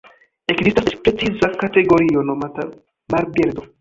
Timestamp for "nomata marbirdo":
2.31-3.69